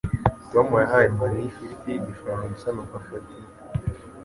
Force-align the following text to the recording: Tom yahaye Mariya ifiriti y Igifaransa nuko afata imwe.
Tom 0.51 0.67
yahaye 0.83 1.07
Mariya 1.19 1.45
ifiriti 1.51 1.87
y 1.91 1.97
Igifaransa 1.99 2.65
nuko 2.73 2.93
afata 3.01 3.29
imwe. 3.39 3.51